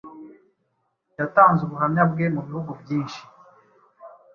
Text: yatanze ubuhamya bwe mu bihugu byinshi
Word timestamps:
yatanze 1.19 1.61
ubuhamya 1.63 2.03
bwe 2.11 2.25
mu 2.33 2.41
bihugu 2.47 2.71
byinshi 2.81 3.21